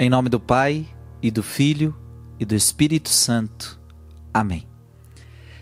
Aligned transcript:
Em 0.00 0.08
nome 0.08 0.28
do 0.28 0.38
Pai, 0.38 0.86
e 1.20 1.28
do 1.28 1.42
Filho, 1.42 1.92
e 2.38 2.44
do 2.44 2.54
Espírito 2.54 3.08
Santo. 3.08 3.80
Amém. 4.32 4.64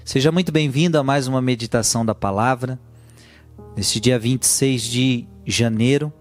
Seja 0.05 0.31
muito 0.31 0.53
bem-vindo 0.53 0.99
a 0.99 1.03
mais 1.03 1.27
uma 1.27 1.41
meditação 1.41 2.05
da 2.05 2.15
palavra. 2.15 2.79
Neste 3.75 3.99
dia 3.99 4.19
26 4.19 4.83
de 4.83 5.27
janeiro, 5.47 6.13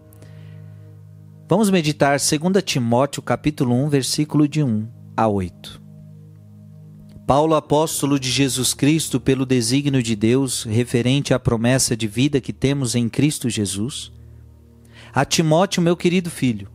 vamos 1.45 1.69
meditar 1.69 2.17
2 2.17 2.63
Timóteo 2.63 3.21
capítulo 3.21 3.75
1, 3.83 3.89
versículo 3.89 4.47
de 4.47 4.63
1 4.63 4.87
a 5.17 5.27
8. 5.27 5.81
Paulo, 7.27 7.53
apóstolo 7.53 8.17
de 8.17 8.31
Jesus 8.31 8.73
Cristo, 8.73 9.19
pelo 9.19 9.45
desígnio 9.45 10.01
de 10.01 10.15
Deus, 10.15 10.63
referente 10.63 11.33
à 11.33 11.39
promessa 11.39 11.97
de 11.97 12.07
vida 12.07 12.39
que 12.39 12.53
temos 12.53 12.95
em 12.95 13.09
Cristo 13.09 13.49
Jesus, 13.49 14.13
a 15.13 15.25
Timóteo, 15.25 15.83
meu 15.83 15.97
querido 15.97 16.29
filho, 16.29 16.69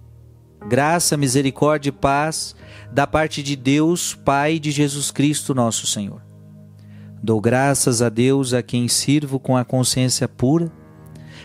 Graça, 0.71 1.17
misericórdia 1.17 1.89
e 1.89 1.93
paz 1.93 2.55
da 2.93 3.05
parte 3.05 3.43
de 3.43 3.57
Deus, 3.57 4.15
Pai 4.15 4.57
de 4.61 4.71
Jesus 4.71 5.11
Cristo, 5.11 5.53
nosso 5.53 5.85
Senhor. 5.85 6.23
Dou 7.21 7.41
graças 7.41 8.01
a 8.01 8.09
Deus 8.09 8.55
a 8.55 8.63
quem 8.63 8.87
sirvo 8.87 9.41
com 9.41 9.57
a 9.57 9.65
consciência 9.65 10.29
pura, 10.29 10.71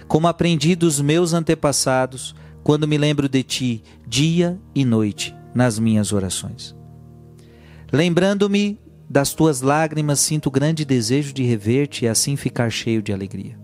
como 0.08 0.28
aprendi 0.28 0.76
dos 0.76 1.02
meus 1.02 1.34
antepassados, 1.34 2.36
quando 2.64 2.88
me 2.88 3.00
lembro 3.00 3.28
de 3.28 3.42
ti 3.42 3.84
dia 4.08 4.60
e 4.76 4.86
noite 4.86 5.36
nas 5.56 5.80
minhas 5.80 6.14
orações. 6.14 6.76
Lembrando-me 7.92 8.80
das 9.10 9.34
tuas 9.34 9.62
lágrimas, 9.62 10.20
sinto 10.20 10.52
grande 10.52 10.86
desejo 10.86 11.34
de 11.34 11.42
rever-te 11.42 12.06
e 12.06 12.08
assim 12.08 12.36
ficar 12.36 12.70
cheio 12.70 13.02
de 13.02 13.12
alegria. 13.12 13.58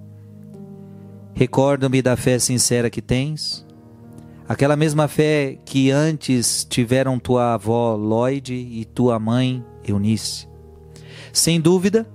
Recordo-me 1.36 2.02
da 2.02 2.18
fé 2.18 2.40
sincera 2.40 2.90
que 2.90 3.00
tens, 3.00 3.64
Aquela 4.52 4.76
mesma 4.76 5.08
fé 5.08 5.58
que 5.64 5.92
antes 5.92 6.68
tiveram 6.70 7.18
tua 7.18 7.54
avó 7.54 7.96
Lloyd 7.96 8.54
e 8.54 8.84
tua 8.84 9.18
mãe 9.18 9.64
Eunice. 9.82 10.46
Sem 11.32 11.62
dúvida, 11.62 12.06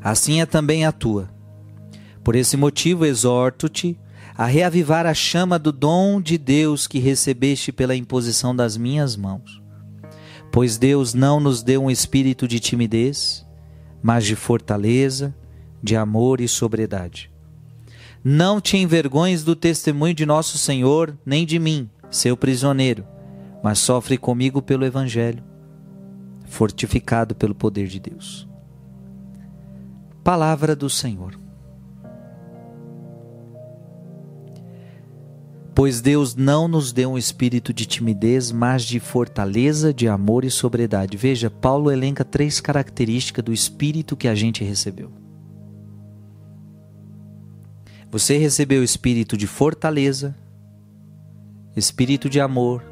assim 0.00 0.40
é 0.40 0.46
também 0.46 0.86
a 0.86 0.92
tua. 0.92 1.28
Por 2.22 2.36
esse 2.36 2.56
motivo 2.56 3.04
exorto-te 3.04 3.98
a 4.36 4.46
reavivar 4.46 5.04
a 5.04 5.12
chama 5.12 5.58
do 5.58 5.72
dom 5.72 6.20
de 6.20 6.38
Deus 6.38 6.86
que 6.86 7.00
recebeste 7.00 7.72
pela 7.72 7.96
imposição 7.96 8.54
das 8.54 8.76
minhas 8.76 9.16
mãos. 9.16 9.60
Pois 10.52 10.78
Deus 10.78 11.14
não 11.14 11.40
nos 11.40 11.64
deu 11.64 11.82
um 11.82 11.90
espírito 11.90 12.46
de 12.46 12.60
timidez, 12.60 13.44
mas 14.00 14.24
de 14.24 14.36
fortaleza, 14.36 15.34
de 15.82 15.96
amor 15.96 16.40
e 16.40 16.46
sobriedade. 16.46 17.31
Não 18.24 18.60
te 18.60 18.76
envergonhes 18.76 19.42
do 19.42 19.56
testemunho 19.56 20.14
de 20.14 20.24
nosso 20.24 20.56
Senhor, 20.56 21.18
nem 21.26 21.44
de 21.44 21.58
mim, 21.58 21.90
seu 22.08 22.36
prisioneiro, 22.36 23.04
mas 23.64 23.80
sofre 23.80 24.16
comigo 24.16 24.62
pelo 24.62 24.84
Evangelho, 24.84 25.42
fortificado 26.46 27.34
pelo 27.34 27.52
poder 27.52 27.88
de 27.88 27.98
Deus. 27.98 28.48
Palavra 30.22 30.76
do 30.76 30.88
Senhor. 30.88 31.36
Pois 35.74 36.00
Deus 36.00 36.36
não 36.36 36.68
nos 36.68 36.92
deu 36.92 37.12
um 37.12 37.18
espírito 37.18 37.72
de 37.72 37.86
timidez, 37.86 38.52
mas 38.52 38.84
de 38.84 39.00
fortaleza, 39.00 39.92
de 39.92 40.06
amor 40.06 40.44
e 40.44 40.50
sobriedade. 40.50 41.16
Veja, 41.16 41.50
Paulo 41.50 41.90
elenca 41.90 42.24
três 42.24 42.60
características 42.60 43.44
do 43.44 43.52
espírito 43.52 44.16
que 44.16 44.28
a 44.28 44.34
gente 44.34 44.62
recebeu. 44.62 45.21
Você 48.12 48.36
recebeu 48.36 48.84
espírito 48.84 49.38
de 49.38 49.46
fortaleza, 49.46 50.36
espírito 51.74 52.28
de 52.28 52.42
amor, 52.42 52.84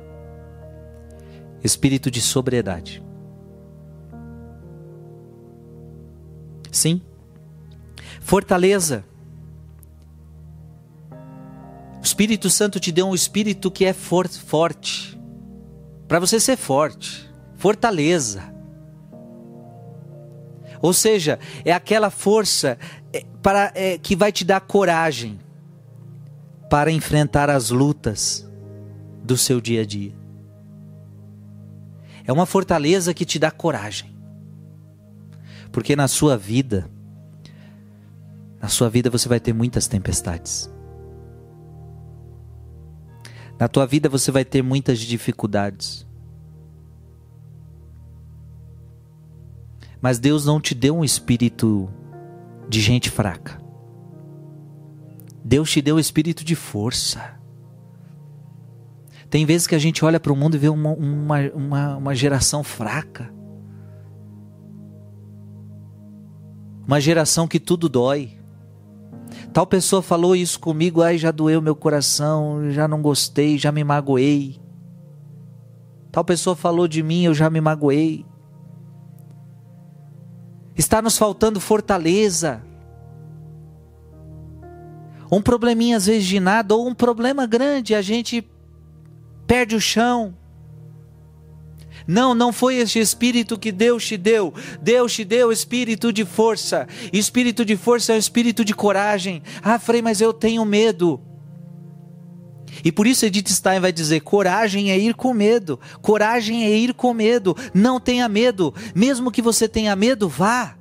espírito 1.62 2.10
de 2.10 2.22
sobriedade. 2.22 3.04
Sim. 6.72 7.02
Fortaleza. 8.22 9.04
O 12.00 12.02
Espírito 12.02 12.48
Santo 12.48 12.80
te 12.80 12.90
deu 12.90 13.06
um 13.06 13.14
espírito 13.14 13.70
que 13.70 13.84
é 13.84 13.92
for 13.92 14.26
forte. 14.26 15.20
Para 16.08 16.18
você 16.18 16.40
ser 16.40 16.56
forte. 16.56 17.30
Fortaleza. 17.56 18.42
Ou 20.80 20.94
seja, 20.94 21.38
é 21.62 21.72
aquela 21.74 22.08
força 22.08 22.78
para, 23.42 23.72
é, 23.74 23.98
que 23.98 24.14
vai 24.14 24.30
te 24.30 24.44
dar 24.44 24.60
coragem 24.60 25.38
para 26.68 26.90
enfrentar 26.90 27.50
as 27.50 27.70
lutas 27.70 28.48
do 29.24 29.36
seu 29.36 29.60
dia 29.60 29.82
a 29.82 29.84
dia. 29.84 30.14
É 32.24 32.32
uma 32.32 32.46
fortaleza 32.46 33.12
que 33.12 33.24
te 33.24 33.38
dá 33.38 33.50
coragem. 33.50 34.14
Porque 35.72 35.96
na 35.96 36.06
sua 36.06 36.36
vida, 36.36 36.88
na 38.60 38.68
sua 38.68 38.88
vida 38.88 39.10
você 39.10 39.28
vai 39.28 39.40
ter 39.40 39.52
muitas 39.52 39.88
tempestades. 39.88 40.70
Na 43.58 43.68
tua 43.68 43.86
vida 43.86 44.08
você 44.08 44.30
vai 44.30 44.44
ter 44.44 44.62
muitas 44.62 44.98
dificuldades. 45.00 46.06
Mas 50.00 50.18
Deus 50.18 50.46
não 50.46 50.60
te 50.60 50.74
deu 50.74 50.96
um 50.96 51.04
espírito 51.04 51.90
de 52.70 52.80
gente 52.80 53.10
fraca. 53.10 53.60
Deus 55.44 55.70
te 55.70 55.82
deu 55.82 55.96
o 55.96 56.00
espírito 56.00 56.44
de 56.44 56.54
força. 56.54 57.40
Tem 59.28 59.44
vezes 59.44 59.66
que 59.66 59.74
a 59.74 59.78
gente 59.78 60.04
olha 60.04 60.20
para 60.20 60.32
o 60.32 60.36
mundo 60.36 60.54
e 60.54 60.58
vê 60.58 60.68
uma, 60.68 60.90
uma, 60.90 61.40
uma, 61.52 61.96
uma 61.96 62.14
geração 62.14 62.62
fraca. 62.62 63.32
Uma 66.86 67.00
geração 67.00 67.48
que 67.48 67.58
tudo 67.58 67.88
dói. 67.88 68.38
Tal 69.52 69.66
pessoa 69.66 70.00
falou 70.00 70.36
isso 70.36 70.58
comigo, 70.58 71.02
ai 71.02 71.18
já 71.18 71.32
doeu 71.32 71.60
meu 71.60 71.74
coração, 71.74 72.70
já 72.70 72.86
não 72.86 73.02
gostei, 73.02 73.58
já 73.58 73.72
me 73.72 73.82
magoei. 73.82 74.60
Tal 76.12 76.24
pessoa 76.24 76.54
falou 76.54 76.86
de 76.86 77.02
mim, 77.02 77.24
eu 77.24 77.34
já 77.34 77.50
me 77.50 77.60
magoei. 77.60 78.24
Está 80.76 81.02
nos 81.02 81.16
faltando 81.18 81.60
fortaleza. 81.60 82.62
Um 85.30 85.40
probleminha 85.40 85.96
às 85.96 86.06
vezes 86.06 86.26
de 86.26 86.40
nada, 86.40 86.74
ou 86.74 86.88
um 86.88 86.94
problema 86.94 87.46
grande, 87.46 87.94
a 87.94 88.02
gente 88.02 88.44
perde 89.46 89.76
o 89.76 89.80
chão. 89.80 90.34
Não, 92.06 92.34
não 92.34 92.52
foi 92.52 92.76
este 92.76 92.98
espírito 92.98 93.58
que 93.58 93.70
Deus 93.70 94.04
te 94.04 94.16
deu. 94.16 94.52
Deus 94.82 95.12
te 95.12 95.24
deu 95.24 95.52
espírito 95.52 96.12
de 96.12 96.24
força. 96.24 96.88
Espírito 97.12 97.64
de 97.64 97.76
força 97.76 98.12
é 98.12 98.16
o 98.16 98.18
espírito 98.18 98.64
de 98.64 98.74
coragem. 98.74 99.42
Ah, 99.62 99.78
Frei, 99.78 100.02
mas 100.02 100.20
eu 100.20 100.32
tenho 100.32 100.64
medo. 100.64 101.20
E 102.84 102.90
por 102.92 103.06
isso 103.06 103.26
Edith 103.26 103.48
Stein 103.48 103.80
vai 103.80 103.92
dizer: 103.92 104.20
coragem 104.20 104.90
é 104.90 104.98
ir 104.98 105.14
com 105.14 105.32
medo, 105.32 105.78
coragem 106.00 106.64
é 106.64 106.70
ir 106.70 106.94
com 106.94 107.12
medo, 107.12 107.56
não 107.74 108.00
tenha 108.00 108.28
medo, 108.28 108.74
mesmo 108.94 109.30
que 109.30 109.42
você 109.42 109.68
tenha 109.68 109.94
medo, 109.96 110.28
vá. 110.28 110.76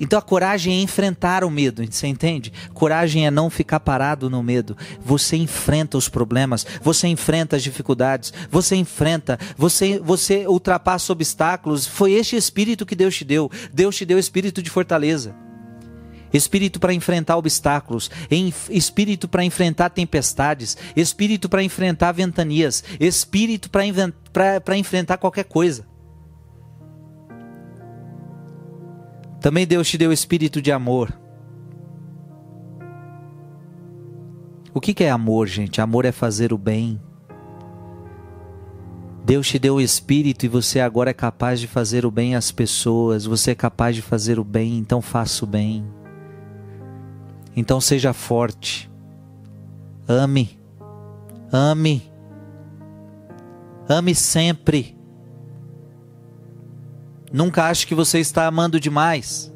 Então 0.00 0.18
a 0.18 0.22
coragem 0.22 0.78
é 0.78 0.80
enfrentar 0.80 1.42
o 1.42 1.50
medo, 1.50 1.84
você 1.84 2.06
entende? 2.06 2.52
Coragem 2.72 3.26
é 3.26 3.30
não 3.30 3.50
ficar 3.50 3.80
parado 3.80 4.30
no 4.30 4.42
medo. 4.42 4.76
Você 5.04 5.36
enfrenta 5.36 5.98
os 5.98 6.08
problemas, 6.08 6.64
você 6.80 7.08
enfrenta 7.08 7.56
as 7.56 7.62
dificuldades, 7.62 8.32
você 8.50 8.76
enfrenta, 8.76 9.38
você, 9.56 9.98
você 9.98 10.46
ultrapassa 10.46 11.12
obstáculos. 11.12 11.86
Foi 11.86 12.12
este 12.12 12.36
espírito 12.36 12.86
que 12.86 12.94
Deus 12.94 13.16
te 13.16 13.24
deu. 13.24 13.50
Deus 13.72 13.96
te 13.96 14.04
deu 14.04 14.18
espírito 14.18 14.62
de 14.62 14.70
fortaleza 14.70 15.34
espírito 16.32 16.78
para 16.78 16.92
enfrentar 16.92 17.36
obstáculos, 17.36 18.10
espírito 18.70 19.28
para 19.28 19.44
enfrentar 19.44 19.90
tempestades, 19.90 20.76
espírito 20.96 21.48
para 21.48 21.62
enfrentar 21.62 22.12
ventanias, 22.12 22.84
espírito 22.98 23.70
para 23.70 24.76
enfrentar 24.76 25.18
qualquer 25.18 25.44
coisa. 25.44 25.86
Também 29.40 29.66
Deus 29.66 29.88
te 29.88 29.96
deu 29.96 30.12
espírito 30.12 30.60
de 30.60 30.72
amor. 30.72 31.16
O 34.74 34.80
que 34.80 35.02
é 35.02 35.10
amor, 35.10 35.46
gente? 35.46 35.80
Amor 35.80 36.04
é 36.04 36.12
fazer 36.12 36.52
o 36.52 36.58
bem. 36.58 37.00
Deus 39.24 39.46
te 39.46 39.58
deu 39.58 39.76
o 39.76 39.80
espírito 39.80 40.44
e 40.44 40.48
você 40.48 40.80
agora 40.80 41.10
é 41.10 41.14
capaz 41.14 41.60
de 41.60 41.66
fazer 41.66 42.06
o 42.06 42.10
bem 42.10 42.34
às 42.34 42.50
pessoas. 42.50 43.26
Você 43.26 43.50
é 43.52 43.54
capaz 43.54 43.94
de 43.94 44.02
fazer 44.02 44.38
o 44.38 44.44
bem, 44.44 44.78
então 44.78 45.02
faça 45.02 45.44
o 45.44 45.48
bem. 45.48 45.84
Então 47.58 47.80
seja 47.80 48.12
forte. 48.12 48.88
Ame. 50.06 50.60
Ame. 51.50 52.08
Ame 53.88 54.14
sempre. 54.14 54.96
Nunca 57.32 57.64
ache 57.64 57.84
que 57.84 57.96
você 57.96 58.20
está 58.20 58.46
amando 58.46 58.78
demais. 58.78 59.52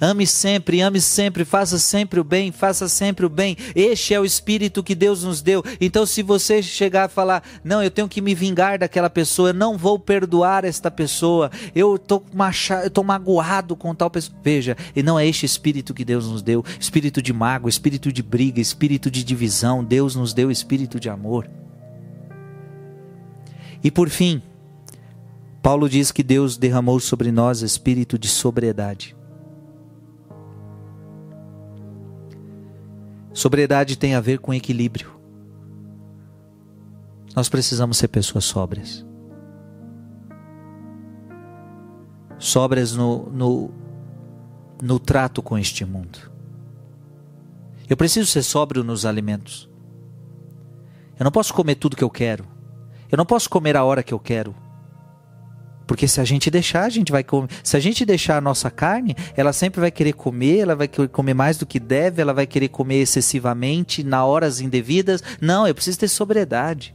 Ame 0.00 0.26
sempre, 0.26 0.80
ame 0.80 1.00
sempre, 1.00 1.44
faça 1.44 1.78
sempre 1.78 2.20
o 2.20 2.24
bem, 2.24 2.52
faça 2.52 2.88
sempre 2.88 3.26
o 3.26 3.28
bem. 3.28 3.56
Este 3.74 4.14
é 4.14 4.20
o 4.20 4.24
espírito 4.24 4.82
que 4.82 4.94
Deus 4.94 5.24
nos 5.24 5.42
deu. 5.42 5.64
Então, 5.80 6.06
se 6.06 6.22
você 6.22 6.62
chegar 6.62 7.04
a 7.04 7.08
falar, 7.08 7.42
não, 7.64 7.82
eu 7.82 7.90
tenho 7.90 8.08
que 8.08 8.20
me 8.20 8.34
vingar 8.34 8.78
daquela 8.78 9.10
pessoa, 9.10 9.50
eu 9.50 9.54
não 9.54 9.76
vou 9.76 9.98
perdoar 9.98 10.64
esta 10.64 10.90
pessoa, 10.90 11.50
eu 11.74 11.96
estou 11.96 12.24
tô 12.92 13.02
magoado 13.02 13.74
com 13.74 13.94
tal 13.94 14.08
pessoa. 14.08 14.38
Veja, 14.42 14.76
e 14.94 15.02
não 15.02 15.18
é 15.18 15.26
este 15.26 15.44
espírito 15.44 15.92
que 15.92 16.04
Deus 16.04 16.28
nos 16.28 16.42
deu 16.42 16.64
espírito 16.78 17.20
de 17.20 17.32
mágoa, 17.32 17.68
espírito 17.68 18.12
de 18.12 18.22
briga, 18.22 18.60
espírito 18.60 19.10
de 19.10 19.24
divisão. 19.24 19.82
Deus 19.82 20.14
nos 20.14 20.32
deu 20.32 20.50
espírito 20.50 21.00
de 21.00 21.08
amor. 21.08 21.48
E 23.82 23.90
por 23.90 24.08
fim, 24.08 24.42
Paulo 25.62 25.88
diz 25.88 26.10
que 26.12 26.22
Deus 26.22 26.56
derramou 26.56 26.98
sobre 27.00 27.30
nós 27.30 27.62
espírito 27.62 28.18
de 28.18 28.28
sobriedade. 28.28 29.17
Sobriedade 33.38 33.96
tem 33.96 34.16
a 34.16 34.20
ver 34.20 34.40
com 34.40 34.52
equilíbrio. 34.52 35.12
Nós 37.36 37.48
precisamos 37.48 37.96
ser 37.96 38.08
pessoas 38.08 38.44
sóbrias. 38.44 39.06
Sóbrias 42.36 42.96
no, 42.96 43.30
no, 43.30 43.70
no 44.82 44.98
trato 44.98 45.40
com 45.40 45.56
este 45.56 45.84
mundo. 45.84 46.18
Eu 47.88 47.96
preciso 47.96 48.26
ser 48.26 48.42
sóbrio 48.42 48.82
nos 48.82 49.06
alimentos. 49.06 49.70
Eu 51.16 51.22
não 51.22 51.30
posso 51.30 51.54
comer 51.54 51.76
tudo 51.76 51.94
que 51.94 52.02
eu 52.02 52.10
quero. 52.10 52.44
Eu 53.08 53.16
não 53.16 53.24
posso 53.24 53.48
comer 53.48 53.76
a 53.76 53.84
hora 53.84 54.02
que 54.02 54.12
eu 54.12 54.18
quero. 54.18 54.52
Porque 55.88 56.06
se 56.06 56.20
a 56.20 56.24
gente 56.24 56.50
deixar, 56.50 56.84
a 56.84 56.90
gente 56.90 57.10
vai 57.10 57.24
comer. 57.24 57.48
Se 57.64 57.74
a 57.74 57.80
gente 57.80 58.04
deixar 58.04 58.36
a 58.36 58.40
nossa 58.42 58.70
carne, 58.70 59.16
ela 59.34 59.54
sempre 59.54 59.80
vai 59.80 59.90
querer 59.90 60.12
comer, 60.12 60.58
ela 60.58 60.76
vai 60.76 60.86
querer 60.86 61.08
comer 61.08 61.32
mais 61.32 61.56
do 61.56 61.64
que 61.64 61.80
deve, 61.80 62.20
ela 62.20 62.34
vai 62.34 62.46
querer 62.46 62.68
comer 62.68 62.96
excessivamente, 62.96 64.04
na 64.04 64.22
horas 64.22 64.60
indevidas. 64.60 65.22
Não, 65.40 65.66
eu 65.66 65.74
preciso 65.74 65.98
ter 65.98 66.08
sobriedade. 66.08 66.94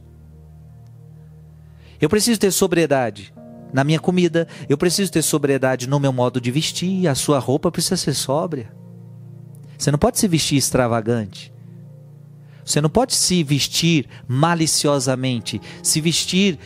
Eu 2.00 2.08
preciso 2.08 2.38
ter 2.38 2.52
sobriedade 2.52 3.34
na 3.72 3.82
minha 3.82 3.98
comida, 3.98 4.46
eu 4.68 4.78
preciso 4.78 5.10
ter 5.10 5.22
sobriedade 5.22 5.88
no 5.88 5.98
meu 5.98 6.12
modo 6.12 6.40
de 6.40 6.52
vestir, 6.52 7.08
a 7.08 7.16
sua 7.16 7.40
roupa 7.40 7.72
precisa 7.72 7.96
ser 7.96 8.14
sóbria. 8.14 8.72
Você 9.76 9.90
não 9.90 9.98
pode 9.98 10.20
se 10.20 10.28
vestir 10.28 10.56
extravagante. 10.56 11.52
Você 12.64 12.80
não 12.80 12.88
pode 12.88 13.16
se 13.16 13.42
vestir 13.42 14.06
maliciosamente, 14.28 15.60
se 15.82 16.00
vestir 16.00 16.60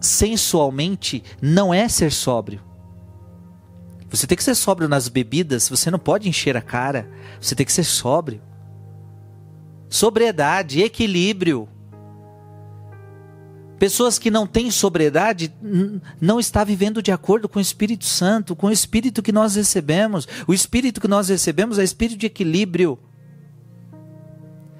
sensualmente 0.00 1.22
não 1.40 1.72
é 1.72 1.88
ser 1.88 2.10
sóbrio. 2.10 2.60
Você 4.10 4.26
tem 4.26 4.36
que 4.36 4.42
ser 4.42 4.56
sóbrio 4.56 4.88
nas 4.88 5.08
bebidas, 5.08 5.68
você 5.68 5.90
não 5.90 5.98
pode 5.98 6.28
encher 6.28 6.56
a 6.56 6.62
cara, 6.62 7.08
você 7.40 7.54
tem 7.54 7.64
que 7.64 7.72
ser 7.72 7.84
sóbrio. 7.84 8.42
Sobriedade, 9.88 10.82
equilíbrio. 10.82 11.68
Pessoas 13.78 14.18
que 14.18 14.30
não 14.30 14.46
têm 14.46 14.70
sobriedade 14.70 15.52
não 16.20 16.38
está 16.38 16.62
vivendo 16.64 17.02
de 17.02 17.10
acordo 17.12 17.48
com 17.48 17.58
o 17.58 17.62
Espírito 17.62 18.04
Santo, 18.04 18.54
com 18.54 18.66
o 18.66 18.72
Espírito 18.72 19.22
que 19.22 19.32
nós 19.32 19.54
recebemos. 19.54 20.28
O 20.46 20.52
Espírito 20.52 21.00
que 21.00 21.08
nós 21.08 21.28
recebemos 21.28 21.78
é 21.78 21.84
Espírito 21.84 22.18
de 22.18 22.26
equilíbrio. 22.26 22.98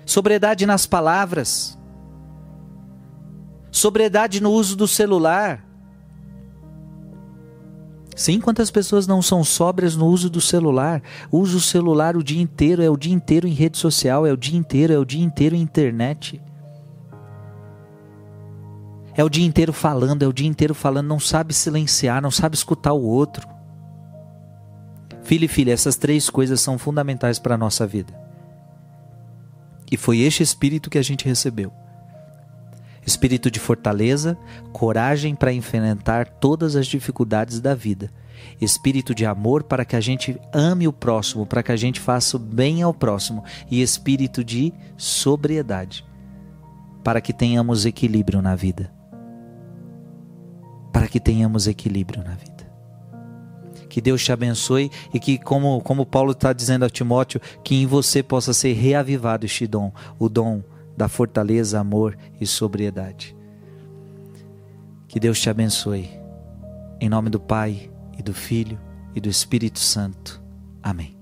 Sobriedade 0.05 0.67
nas 0.67 0.87
palavras 0.87 1.80
sobriedade 3.81 4.43
no 4.43 4.53
uso 4.53 4.77
do 4.77 4.87
celular. 4.87 5.65
Sim, 8.15 8.39
quantas 8.39 8.71
pessoas 8.71 9.07
não 9.07 9.23
são 9.23 9.43
sóbrias 9.43 9.97
no 9.97 10.07
uso 10.07 10.29
do 10.29 10.41
celular? 10.41 11.03
Usa 11.33 11.57
o 11.57 11.61
celular 11.61 12.17
o 12.17 12.23
dia 12.23 12.43
inteiro, 12.43 12.83
é 12.83 12.91
o 12.91 12.97
dia 12.97 13.15
inteiro 13.15 13.49
em 13.49 13.55
rede 13.55 13.79
social, 13.79 14.27
é 14.27 14.33
o 14.33 14.37
dia 14.37 14.59
inteiro, 14.59 14.93
é 14.93 14.99
o 14.99 15.05
dia 15.05 15.25
inteiro 15.25 15.57
em 15.57 15.63
internet. 15.63 16.41
É 19.15 19.25
o 19.25 19.31
dia 19.31 19.47
inteiro 19.47 19.73
falando, 19.73 20.23
é 20.23 20.29
o 20.29 20.33
dia 20.33 20.49
inteiro 20.49 20.75
falando, 20.75 21.09
não 21.09 21.19
sabe 21.19 21.55
silenciar, 21.55 22.21
não 22.21 22.31
sabe 22.31 22.57
escutar 22.57 22.93
o 22.93 23.03
outro. 23.03 23.49
Filho 25.23 25.47
e 25.47 25.49
filha, 25.49 25.73
essas 25.73 25.97
três 25.97 26.29
coisas 26.29 26.61
são 26.61 26.79
fundamentais 26.79 27.39
para 27.39 27.55
a 27.55 27.59
nossa 27.59 27.87
vida. 27.87 28.13
E 29.91 29.97
foi 29.97 30.19
este 30.21 30.43
espírito 30.43 30.91
que 30.91 30.99
a 30.99 31.03
gente 31.03 31.25
recebeu 31.25 31.73
espírito 33.07 33.51
de 33.51 33.59
fortaleza, 33.59 34.37
coragem 34.73 35.35
para 35.35 35.53
enfrentar 35.53 36.29
todas 36.29 36.77
as 36.77 36.87
dificuldades 36.87 37.61
da 37.61 37.75
vida, 37.75 38.11
espírito 38.61 39.15
de 39.15 39.25
amor 39.27 39.63
para 39.63 39.85
que 39.85 39.97
a 39.97 40.01
gente 40.01 40.39
ame 40.53 40.87
o 40.87 40.93
próximo, 40.93 41.47
para 41.47 41.63
que 41.63 41.73
a 41.73 41.77
gente 41.77 42.01
faça 42.01 42.37
o 42.37 42.41
bem 42.41 42.83
ao 42.83 42.93
próximo, 42.93 43.45
e 43.71 43.83
espírito 43.83 44.45
de 44.45 44.73
sobriedade, 44.97 46.05
para 47.03 47.21
que 47.21 47.33
tenhamos 47.33 47.87
equilíbrio 47.87 48.43
na 48.43 48.55
vida. 48.55 48.93
Para 50.93 51.09
que 51.09 51.21
tenhamos 51.21 51.67
equilíbrio 51.67 52.23
na 52.23 52.35
vida. 52.35 52.61
Que 53.89 54.01
Deus 54.01 54.23
te 54.23 54.31
abençoe 54.31 54.91
e 55.13 55.19
que, 55.19 55.37
como, 55.37 55.81
como 55.81 56.07
Paulo 56.07 56.33
está 56.33 56.53
dizendo 56.53 56.85
a 56.85 56.91
Timóteo, 56.91 57.41
que 57.65 57.75
em 57.75 57.87
você 57.87 58.23
possa 58.23 58.53
ser 58.53 58.73
reavivado 58.75 59.45
este 59.45 59.67
dom, 59.67 59.93
o 60.19 60.29
dom 60.29 60.63
da 61.01 61.09
fortaleza, 61.09 61.81
amor 61.81 62.15
e 62.39 62.47
sobriedade. 62.47 63.35
Que 65.09 65.19
Deus 65.19 65.41
te 65.41 65.49
abençoe. 65.49 66.11
Em 67.01 67.09
nome 67.09 67.31
do 67.31 67.41
Pai, 67.41 67.91
e 68.19 68.23
do 68.23 68.35
Filho, 68.35 68.79
e 69.15 69.21
do 69.21 69.31
Espírito 69.31 69.79
Santo. 69.79 70.43
Amém. 70.83 71.20